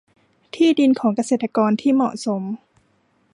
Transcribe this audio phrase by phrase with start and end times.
[0.55, 2.43] ที่ดินของเกษตรกรที่เหมาะสม